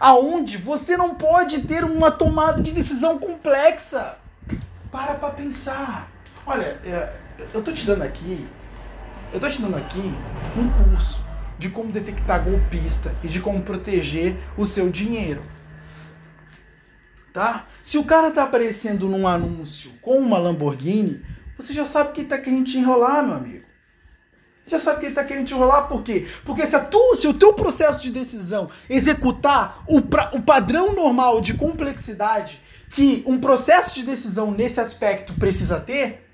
[0.00, 4.18] aonde você não pode ter uma tomada de decisão complexa.
[4.90, 6.10] Para para pensar.
[6.46, 7.14] Olha, é,
[7.52, 8.46] eu tô te dando aqui,
[9.32, 10.14] eu tô te dando aqui
[10.56, 11.24] um curso
[11.58, 15.42] de como detectar golpista e de como proteger o seu dinheiro.
[17.32, 17.66] Tá?
[17.82, 21.24] Se o cara tá aparecendo num anúncio com uma Lamborghini,
[21.56, 23.64] você já sabe que ele tá querendo te enrolar, meu amigo.
[24.62, 26.26] Você já sabe que ele está querendo te enrolar, por quê?
[26.44, 31.40] Porque se, tu, se o teu processo de decisão executar o, pra, o padrão normal
[31.40, 36.26] de complexidade que um processo de decisão nesse aspecto precisa ter,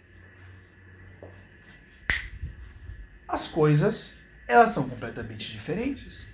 [3.26, 4.14] as coisas
[4.46, 6.28] elas são completamente diferentes.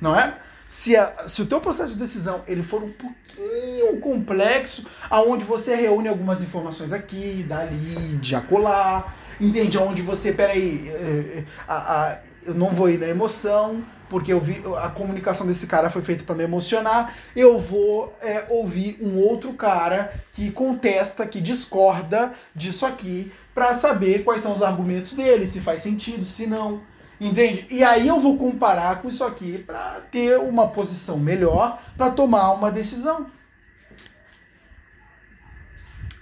[0.00, 0.38] Não é?
[0.72, 5.74] Se, a, se o teu processo de decisão ele for um pouquinho complexo, aonde você
[5.74, 9.76] reúne algumas informações aqui, dali, de acolá, entende?
[9.76, 14.40] Onde você, peraí, é, é, a, a, eu não vou ir na emoção, porque eu
[14.40, 19.18] vi a comunicação desse cara foi feita para me emocionar, eu vou é, ouvir um
[19.18, 25.46] outro cara que contesta, que discorda disso aqui, para saber quais são os argumentos dele,
[25.46, 26.80] se faz sentido, se não.
[27.22, 27.68] Entende?
[27.70, 32.50] E aí eu vou comparar com isso aqui para ter uma posição melhor para tomar
[32.50, 33.30] uma decisão.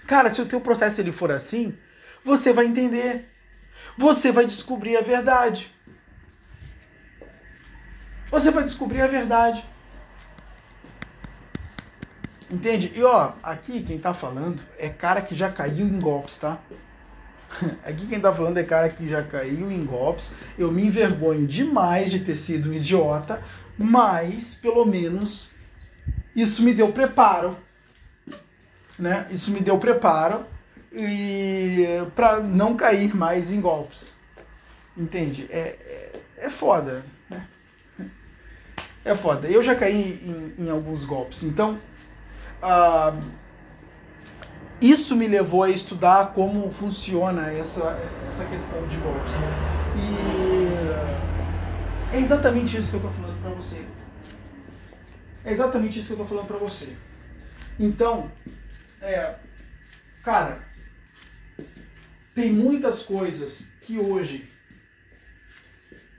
[0.05, 1.75] Cara, se o teu processo ele for assim,
[2.23, 3.27] você vai entender.
[3.97, 5.73] Você vai descobrir a verdade.
[8.29, 9.65] Você vai descobrir a verdade.
[12.51, 12.91] Entende?
[12.93, 16.59] E ó, aqui quem tá falando é cara que já caiu em golpes, tá?
[17.83, 20.33] Aqui quem tá falando é cara que já caiu em golpes.
[20.57, 23.41] Eu me envergonho demais de ter sido um idiota,
[23.77, 25.51] mas pelo menos
[26.35, 27.57] isso me deu preparo,
[28.97, 29.27] né?
[29.29, 30.45] Isso me deu preparo
[30.93, 31.85] e
[32.15, 34.15] para não cair mais em golpes.
[34.97, 35.47] Entende?
[35.49, 35.59] É,
[36.37, 37.03] é, é foda.
[39.03, 39.47] É foda.
[39.47, 41.41] Eu já caí em, em alguns golpes.
[41.41, 41.79] Então,
[42.61, 43.40] uh,
[44.81, 49.35] isso me levou a estudar como funciona essa, essa questão de golpes.
[49.35, 49.47] Né?
[52.11, 53.85] E é exatamente isso que eu estou falando para você.
[55.45, 56.95] É exatamente isso que eu estou falando para você.
[57.79, 58.31] Então,
[59.01, 59.35] é,
[60.23, 60.63] cara,
[62.33, 64.49] tem muitas coisas que hoje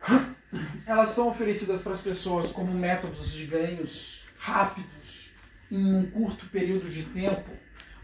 [0.86, 5.32] elas são oferecidas para as pessoas como métodos de ganhos rápidos
[5.70, 7.50] em um curto período de tempo,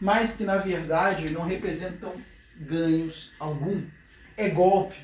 [0.00, 2.12] mas que na verdade não representam
[2.56, 3.82] ganhos algum.
[4.37, 4.96] É golpe.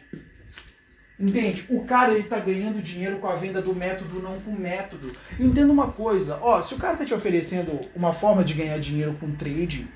[1.18, 1.64] Entende?
[1.68, 5.12] O cara ele tá ganhando dinheiro com a venda do método, não com o método.
[5.38, 9.16] Entenda uma coisa, ó, se o cara tá te oferecendo uma forma de ganhar dinheiro
[9.20, 9.88] com trading,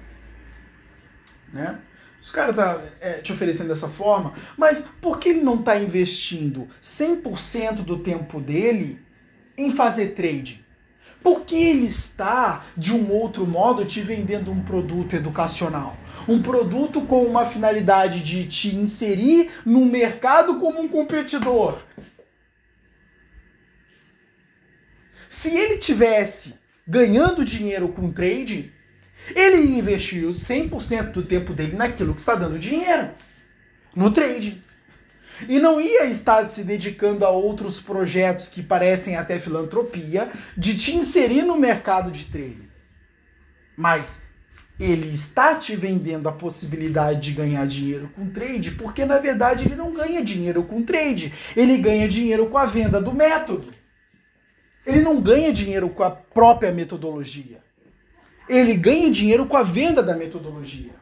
[1.53, 1.81] né?
[2.21, 5.79] Se o cara tá é, te oferecendo dessa forma, mas por que ele não está
[5.79, 9.01] investindo 100% do tempo dele
[9.57, 10.65] em fazer trade?
[11.23, 15.97] Por que ele está, de um outro modo, te vendendo um produto educacional?
[16.29, 21.83] Um produto com uma finalidade de te inserir no mercado como um competidor.
[25.29, 26.55] Se ele tivesse
[26.87, 28.71] ganhando dinheiro com trading,
[29.35, 33.11] ele investiu 100% do tempo dele naquilo que está dando dinheiro,
[33.95, 34.63] no trading.
[35.47, 40.95] E não ia estar se dedicando a outros projetos que parecem até filantropia de te
[40.95, 42.69] inserir no mercado de trade.
[43.77, 44.23] Mas
[44.81, 49.75] ele está te vendendo a possibilidade de ganhar dinheiro com trade, porque na verdade ele
[49.75, 53.75] não ganha dinheiro com trade, ele ganha dinheiro com a venda do método.
[54.87, 57.61] Ele não ganha dinheiro com a própria metodologia.
[58.49, 60.95] Ele ganha dinheiro com a venda da metodologia.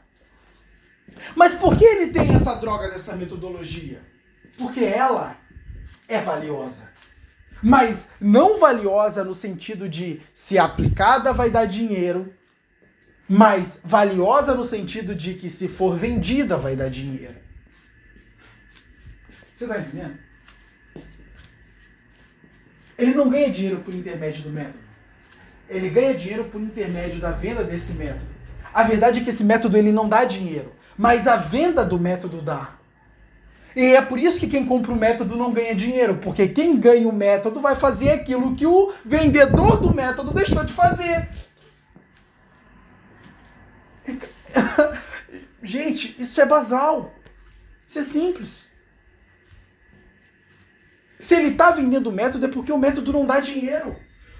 [1.37, 4.03] Mas por que ele tem essa droga dessa metodologia?
[4.59, 5.37] Porque ela
[6.09, 6.91] é valiosa.
[7.63, 12.33] Mas não valiosa no sentido de se aplicada vai dar dinheiro,
[13.29, 17.37] mas valiosa no sentido de que se for vendida vai dar dinheiro.
[19.55, 20.19] Você está entendendo?
[22.99, 24.85] Ele não ganha dinheiro por intermédio do método.
[25.69, 28.27] Ele ganha dinheiro por intermédio da venda desse método.
[28.73, 32.41] A verdade é que esse método ele não dá dinheiro, mas a venda do método
[32.41, 32.76] dá.
[33.77, 37.07] E é por isso que quem compra o método não ganha dinheiro, porque quem ganha
[37.07, 41.29] o método vai fazer aquilo que o vendedor do método deixou de fazer.
[45.63, 47.13] Gente, isso é basal.
[47.87, 48.65] Isso é simples.
[51.19, 53.95] Se ele está vendendo o método é porque o método não dá dinheiro.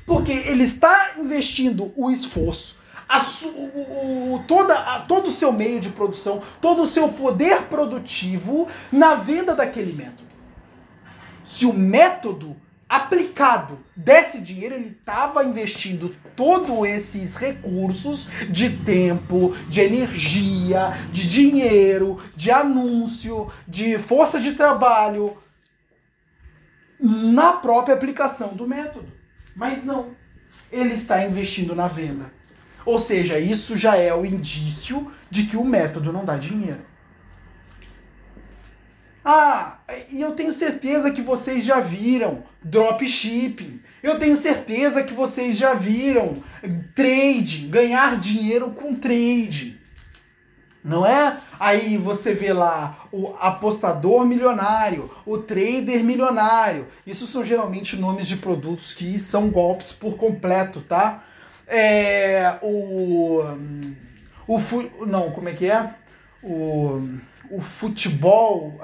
[0.07, 5.91] Porque ele está investindo o esforço, a o, toda, a, todo o seu meio de
[5.91, 10.27] produção, todo o seu poder produtivo na venda daquele método.
[11.45, 12.57] Se o método
[12.89, 22.21] aplicado desse dinheiro, ele estava investindo todos esses recursos de tempo, de energia, de dinheiro,
[22.35, 25.37] de anúncio, de força de trabalho
[26.99, 29.13] na própria aplicação do método.
[29.55, 30.15] Mas não.
[30.71, 32.36] Ele está investindo na venda.
[32.87, 36.81] Ou seja, isso já é o indício de que o método não dá dinheiro.
[39.25, 43.83] Ah, e eu tenho certeza que vocês já viram dropshipping.
[44.01, 46.45] Eu tenho certeza que vocês já viram
[46.95, 49.81] trade, ganhar dinheiro com trade.
[50.85, 51.39] Não é?
[51.59, 56.87] Aí você vê lá o apostador milionário, o trader milionário.
[57.05, 61.25] Isso são geralmente nomes de produtos que são golpes por completo, tá?
[61.67, 63.43] É, o.
[64.47, 65.07] O.
[65.07, 65.91] Não, como é que é?
[66.43, 67.03] O
[67.51, 68.79] o futebol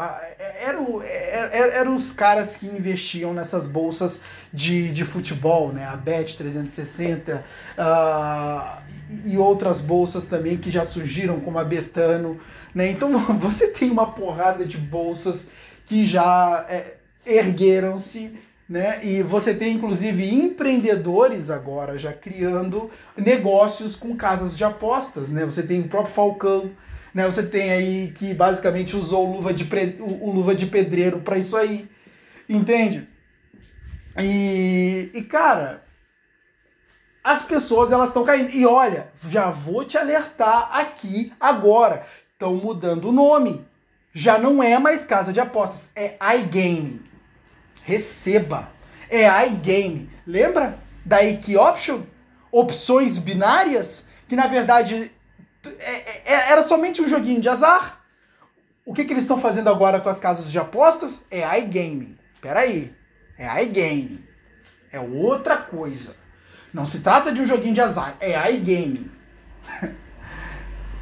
[0.60, 5.86] eram era, era, era os caras que investiam nessas bolsas de, de futebol, né?
[5.86, 7.44] A Bet 360
[7.78, 8.82] uh,
[9.24, 12.40] e outras bolsas também que já surgiram, como a Betano,
[12.74, 12.90] né?
[12.90, 15.50] Então você tem uma porrada de bolsas
[15.86, 18.38] que já é, ergueram-se.
[18.72, 19.04] Né?
[19.04, 25.30] E você tem inclusive empreendedores agora já criando negócios com casas de apostas.
[25.30, 25.44] Né?
[25.44, 26.70] Você tem o próprio Falcão,
[27.12, 27.26] né?
[27.26, 29.98] Você tem aí que basicamente usou luva de, pre...
[30.00, 31.86] o luva de pedreiro para isso aí.
[32.48, 33.06] Entende?
[34.18, 35.84] E, e cara,
[37.22, 38.52] as pessoas elas estão caindo.
[38.52, 42.06] E olha, já vou te alertar aqui agora.
[42.32, 43.66] Estão mudando o nome.
[44.14, 47.11] Já não é mais casa de apostas, é iGame.
[47.84, 48.70] Receba.
[49.10, 50.10] É iGame.
[50.26, 52.02] Lembra da Ike Option?
[52.50, 54.08] Opções binárias?
[54.28, 55.12] Que na verdade
[55.78, 58.00] é, é, é, era somente um joguinho de azar.
[58.84, 61.24] O que, que eles estão fazendo agora com as casas de apostas?
[61.30, 62.16] É iGaming.
[62.40, 62.92] Peraí.
[63.38, 64.24] É iGaming.
[64.90, 66.16] É outra coisa.
[66.74, 68.16] Não se trata de um joguinho de azar.
[68.20, 69.10] É iGaming.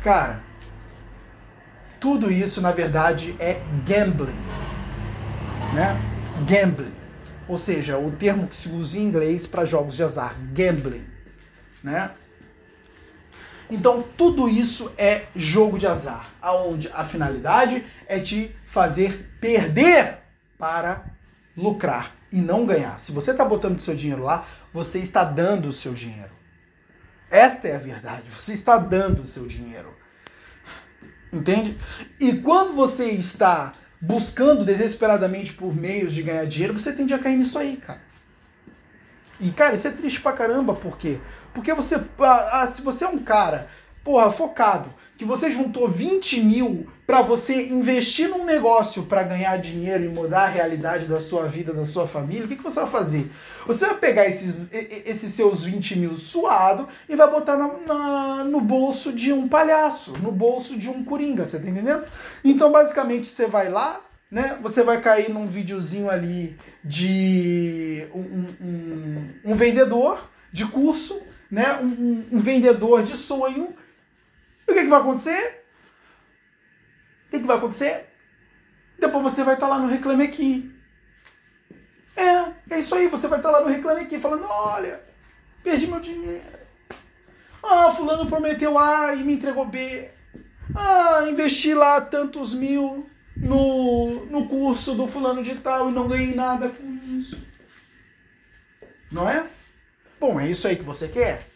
[0.02, 0.40] Cara,
[1.98, 4.38] tudo isso na verdade é gambling.
[5.74, 6.09] Né?
[6.46, 6.94] Gambling.
[7.48, 10.36] Ou seja, o termo que se usa em inglês para jogos de azar.
[10.52, 11.06] Gambling.
[11.82, 12.10] Né?
[13.70, 20.18] Então tudo isso é jogo de azar, aonde a finalidade é te fazer perder
[20.58, 21.04] para
[21.56, 22.98] lucrar e não ganhar.
[22.98, 26.30] Se você está botando seu dinheiro lá, você está dando o seu dinheiro.
[27.30, 28.28] Esta é a verdade.
[28.30, 29.94] Você está dando o seu dinheiro.
[31.32, 31.78] Entende?
[32.18, 33.70] E quando você está
[34.00, 38.00] buscando desesperadamente por meios de ganhar dinheiro, você tende a cair nisso aí, cara.
[39.38, 41.18] E, cara, isso é triste pra caramba, por quê?
[41.54, 43.68] Porque você, ah, ah, se você é um cara,
[44.04, 50.04] porra, focado, que você juntou 20 mil para você investir num negócio para ganhar dinheiro
[50.04, 52.88] e mudar a realidade da sua vida, da sua família, o que, que você vai
[52.88, 53.32] fazer?
[53.66, 58.60] Você vai pegar esses, esses seus 20 mil suado e vai botar na, na, no
[58.60, 62.04] bolso de um palhaço, no bolso de um coringa, você tá entendendo?
[62.44, 64.00] Então, basicamente, você vai lá,
[64.30, 64.56] né?
[64.62, 72.28] Você vai cair num videozinho ali de um, um, um vendedor de curso né, um,
[72.30, 73.74] um vendedor de sonho.
[74.68, 75.59] E o que, que vai acontecer?
[77.30, 78.06] O que, vai acontecer?
[78.98, 80.74] Depois você vai estar tá lá no Reclame Aqui.
[82.16, 83.06] É, é isso aí.
[83.06, 85.00] Você vai estar tá lá no Reclame Aqui falando: olha,
[85.62, 86.58] perdi meu dinheiro.
[87.62, 90.10] Ah, fulano prometeu A e me entregou B.
[90.74, 96.34] Ah, investi lá tantos mil no, no curso do fulano de tal e não ganhei
[96.34, 97.46] nada com isso.
[99.10, 99.46] Não é?
[100.18, 101.48] Bom, é isso aí que você quer?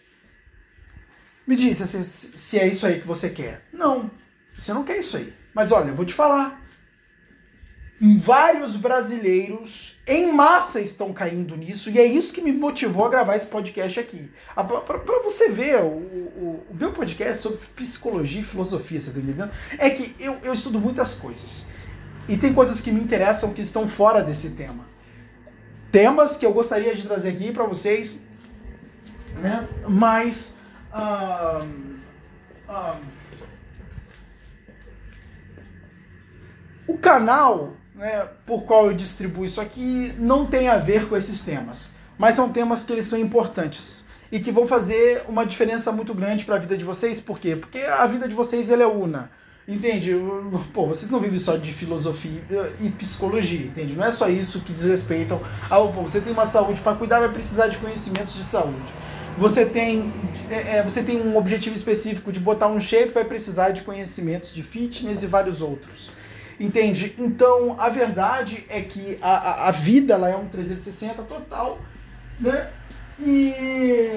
[1.46, 3.66] Me diz se, se é isso aí que você quer.
[3.72, 4.10] Não,
[4.56, 5.43] você não quer isso aí.
[5.54, 6.64] Mas olha, eu vou te falar
[8.18, 13.36] vários brasileiros em massa estão caindo nisso e é isso que me motivou a gravar
[13.36, 14.30] esse podcast aqui.
[14.54, 19.18] Para você ver, o, o, o, meu podcast é sobre psicologia e filosofia, você tá
[19.18, 19.50] entendendo?
[19.78, 21.66] É que eu, eu estudo muitas coisas
[22.28, 24.84] e tem coisas que me interessam que estão fora desse tema.
[25.90, 28.22] Temas que eu gostaria de trazer aqui para vocês,
[29.40, 29.66] né?
[29.88, 30.56] Mas.
[30.92, 31.94] Um,
[32.68, 33.24] um,
[36.86, 41.42] o canal né, por qual eu distribuo isso aqui não tem a ver com esses
[41.42, 46.12] temas, mas são temas que eles são importantes e que vão fazer uma diferença muito
[46.12, 47.20] grande para a vida de vocês.
[47.20, 47.54] Por quê?
[47.56, 49.30] Porque a vida de vocês ela é una.
[49.66, 50.12] Entende?
[50.74, 52.42] Pô, vocês não vivem só de filosofia
[52.80, 53.96] e psicologia, entende?
[53.96, 55.92] Não é só isso que diz respeito ao.
[55.92, 58.92] Pô, você tem uma saúde para cuidar, vai precisar de conhecimentos de saúde.
[59.38, 60.12] Você tem,
[60.50, 64.62] é, você tem um objetivo específico de botar um shape, vai precisar de conhecimentos de
[64.62, 66.10] fitness e vários outros.
[66.58, 67.14] Entende?
[67.18, 71.78] Então, a verdade é que a, a, a vida ela é um 360 total,
[72.38, 72.70] né?
[73.18, 74.16] E,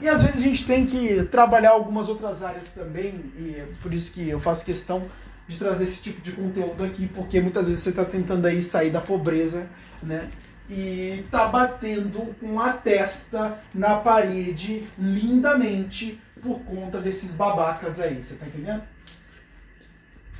[0.00, 3.92] e às vezes a gente tem que trabalhar algumas outras áreas também, e é por
[3.92, 5.08] isso que eu faço questão
[5.46, 8.90] de trazer esse tipo de conteúdo aqui, porque muitas vezes você está tentando aí sair
[8.90, 9.68] da pobreza,
[10.02, 10.28] né?
[10.70, 18.34] E tá batendo com a testa na parede lindamente por conta desses babacas aí, você
[18.34, 18.82] tá entendendo?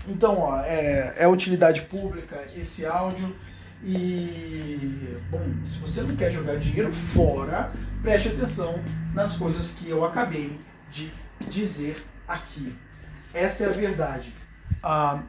[0.06, 3.34] Então, ó, é, é utilidade pública esse áudio.
[3.84, 7.72] E, bom, se você não quer jogar dinheiro fora,
[8.02, 8.82] preste atenção
[9.14, 10.58] nas coisas que eu acabei
[10.90, 11.12] de
[11.48, 12.74] dizer aqui.
[13.32, 14.34] Essa é a verdade.
[14.82, 15.22] Ah,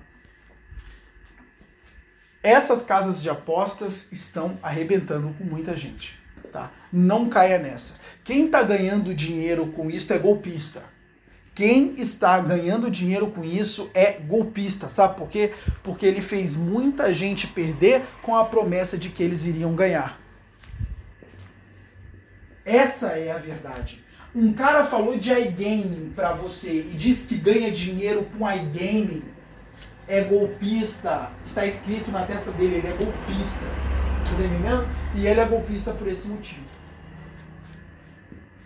[2.42, 6.18] essas casas de apostas estão arrebentando com muita gente.
[6.52, 6.72] Tá?
[6.92, 7.96] Não caia nessa.
[8.24, 10.84] Quem está ganhando dinheiro com isso é golpista.
[11.60, 15.54] Quem está ganhando dinheiro com isso é golpista, sabe por quê?
[15.84, 20.18] Porque ele fez muita gente perder com a promessa de que eles iriam ganhar.
[22.64, 24.02] Essa é a verdade.
[24.34, 29.26] Um cara falou de iGaming para você e disse que ganha dinheiro com iGaming,
[30.08, 31.30] é golpista.
[31.46, 33.66] Está escrito na testa dele, ele é golpista.
[33.66, 34.88] Tá entendendo?
[35.14, 36.64] E ele é golpista por esse motivo.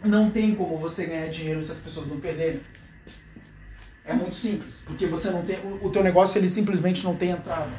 [0.03, 2.61] Não tem como você ganhar dinheiro se as pessoas não perderem.
[4.05, 7.71] É muito simples, porque você não tem o teu negócio ele simplesmente não tem entrada.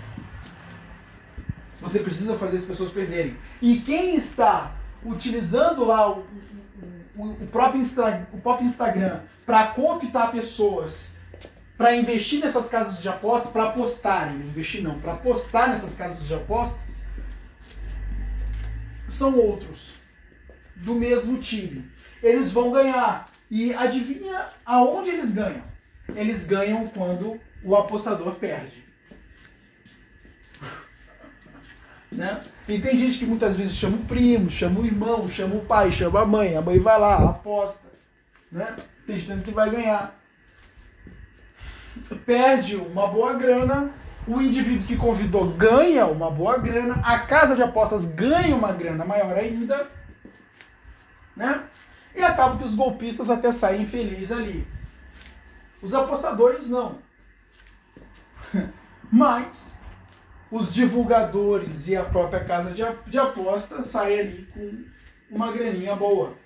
[1.80, 3.36] Você precisa fazer as pessoas perderem.
[3.60, 6.26] E quem está utilizando lá o,
[7.14, 11.14] o, o próprio, Insta, o próprio Instagram para cooptar pessoas
[11.76, 16.34] para investir nessas casas de aposta, para apostarem, investir não, para apostar nessas casas de
[16.34, 17.02] apostas,
[19.08, 19.96] são outros
[20.76, 21.90] do mesmo time.
[22.22, 23.30] Eles vão ganhar.
[23.50, 25.62] E adivinha aonde eles ganham?
[26.14, 28.84] Eles ganham quando o apostador perde.
[32.10, 32.42] Né?
[32.68, 35.90] E tem gente que muitas vezes chama o primo, chama o irmão, chama o pai,
[35.90, 37.88] chama a mãe, a mãe vai lá, aposta,
[38.52, 38.76] né?
[39.04, 40.16] Testando que vai ganhar.
[42.24, 43.92] Perde uma boa grana,
[44.28, 49.04] o indivíduo que convidou ganha uma boa grana, a casa de apostas ganha uma grana
[49.04, 49.88] maior ainda,
[51.36, 51.64] né?
[52.14, 54.66] E acaba que os golpistas até saem felizes ali.
[55.84, 56.98] Os apostadores não.
[59.12, 59.74] Mas
[60.50, 64.84] os divulgadores e a própria casa de, de aposta saem ali com
[65.30, 66.38] uma graninha boa.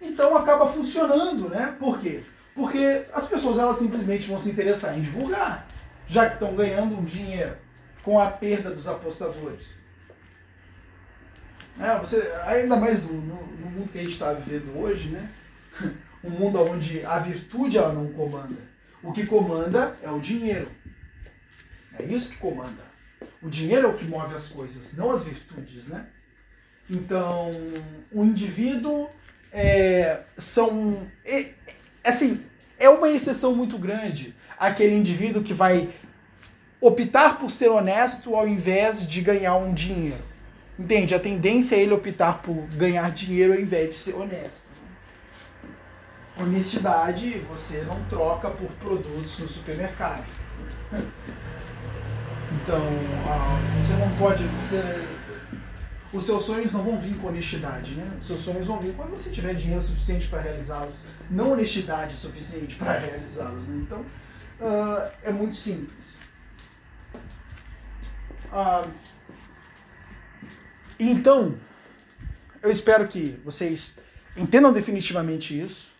[0.00, 1.74] Então acaba funcionando, né?
[1.76, 2.22] Por quê?
[2.54, 5.66] Porque as pessoas elas simplesmente vão se interessar em divulgar,
[6.06, 7.56] já que estão ganhando um dinheiro
[8.04, 9.74] com a perda dos apostadores.
[11.80, 15.28] É, você, ainda mais no, no, no mundo que a gente está vivendo hoje, né?
[16.24, 18.56] um mundo onde a virtude ela não comanda.
[19.02, 20.70] O que comanda é o dinheiro.
[21.98, 22.82] É isso que comanda.
[23.42, 26.06] O dinheiro é o que move as coisas, não as virtudes, né?
[26.88, 27.50] Então,
[28.12, 29.08] o indivíduo
[29.52, 31.08] é, são.
[31.24, 31.52] É,
[32.04, 32.44] assim,
[32.78, 35.88] é uma exceção muito grande aquele indivíduo que vai
[36.80, 40.22] optar por ser honesto ao invés de ganhar um dinheiro.
[40.78, 41.14] Entende?
[41.14, 44.71] A tendência é ele optar por ganhar dinheiro ao invés de ser honesto.
[46.36, 50.24] Honestidade você não troca por produtos no supermercado.
[52.62, 52.82] Então,
[53.28, 54.44] ah, você não pode.
[54.48, 54.82] Você,
[56.12, 58.16] os seus sonhos não vão vir com honestidade, né?
[58.18, 62.76] Os seus sonhos vão vir quando você tiver dinheiro suficiente para realizá-los, não honestidade suficiente
[62.76, 63.82] para realizá-los, né?
[63.86, 66.20] Então, uh, é muito simples.
[68.50, 68.90] Uh,
[70.98, 71.56] então,
[72.62, 73.98] eu espero que vocês
[74.36, 75.91] entendam definitivamente isso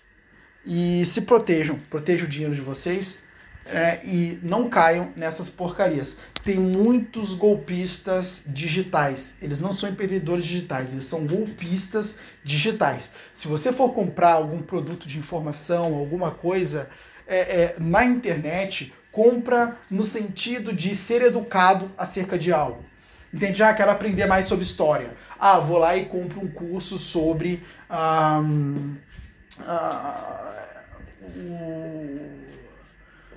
[0.65, 3.23] e se protejam, protejam o dinheiro de vocês
[3.67, 6.21] é, e não caiam nessas porcarias.
[6.45, 9.37] Tem muitos golpistas digitais.
[9.41, 13.13] Eles não são empreendedores digitais, eles são golpistas digitais.
[13.35, 16.89] Se você for comprar algum produto de informação, alguma coisa
[17.27, 22.85] é, é, na internet, compra no sentido de ser educado acerca de algo.
[23.33, 23.63] Entende?
[23.63, 25.15] Ah, quero aprender mais sobre história.
[25.39, 27.63] Ah, vou lá e compro um curso sobre.
[27.91, 28.95] Um,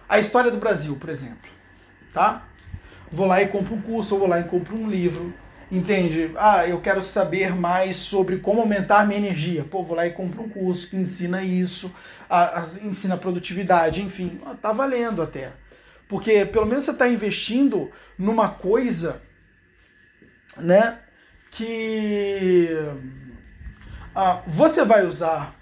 [0.07, 1.49] a história do Brasil, por exemplo,
[2.13, 2.47] tá?
[3.11, 5.33] Vou lá e compro um curso, ou vou lá e compro um livro,
[5.71, 6.31] entende?
[6.37, 9.63] Ah, eu quero saber mais sobre como aumentar minha energia.
[9.63, 11.93] Pô, vou lá e compro um curso que ensina isso,
[12.29, 15.53] a, a, ensina produtividade, enfim, tá valendo até.
[16.07, 19.21] Porque pelo menos você está investindo numa coisa,
[20.57, 20.99] né,
[21.51, 22.69] que
[24.13, 25.54] ah, você vai usar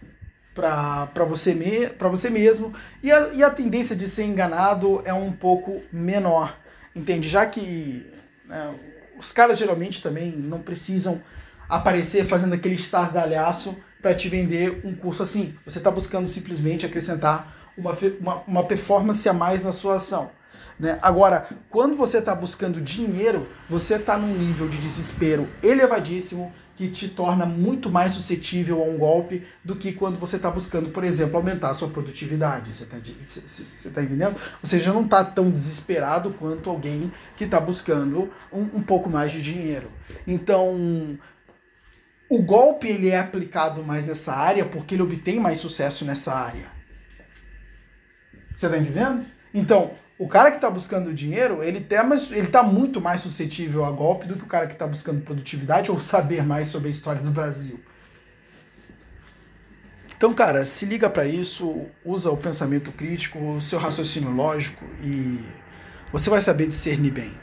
[0.53, 5.31] para você, me, você mesmo e a, e a tendência de ser enganado é um
[5.31, 6.55] pouco menor,
[6.95, 7.27] entende?
[7.27, 8.05] Já que
[8.45, 8.75] né,
[9.17, 11.21] os caras geralmente também não precisam
[11.67, 15.55] aparecer fazendo aquele estardalhaço para te vender um curso assim.
[15.65, 20.29] Você está buscando simplesmente acrescentar uma, uma, uma performance a mais na sua ação.
[20.79, 20.99] Né?
[21.01, 27.07] Agora, quando você está buscando dinheiro, você está num nível de desespero elevadíssimo que te
[27.07, 31.37] torna muito mais suscetível a um golpe do que quando você está buscando, por exemplo,
[31.37, 32.73] aumentar a sua produtividade.
[32.73, 34.35] Você está tá entendendo?
[34.61, 39.31] Você já não está tão desesperado quanto alguém que está buscando um, um pouco mais
[39.31, 39.91] de dinheiro.
[40.25, 41.17] Então,
[42.27, 46.71] o golpe ele é aplicado mais nessa área porque ele obtém mais sucesso nessa área.
[48.55, 49.25] Você está entendendo?
[49.53, 49.91] Então,
[50.23, 53.91] o cara que está buscando dinheiro, ele tá, mais, ele tá muito mais suscetível a
[53.91, 57.21] golpe do que o cara que está buscando produtividade ou saber mais sobre a história
[57.21, 57.77] do Brasil.
[60.15, 65.43] Então, cara, se liga para isso, usa o pensamento crítico, o seu raciocínio lógico e
[66.09, 67.42] você vai saber discernir bem.